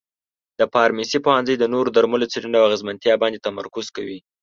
[0.59, 4.19] د فارمسي پوهنځی د نوو درملو څېړنې او اغیزمنتیا باندې تمرکز کوي.